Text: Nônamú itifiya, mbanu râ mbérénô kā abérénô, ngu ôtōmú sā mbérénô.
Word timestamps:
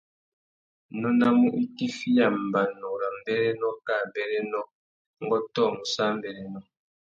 Nônamú 1.01 1.47
itifiya, 1.63 2.25
mbanu 2.47 2.87
râ 2.99 3.07
mbérénô 3.19 3.69
kā 3.85 3.93
abérénô, 4.05 4.61
ngu 5.21 5.35
ôtōmú 5.41 5.81
sā 5.93 6.05
mbérénô. 6.17 6.59